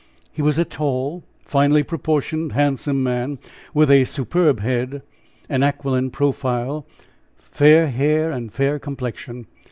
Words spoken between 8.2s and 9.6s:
and fair complexion.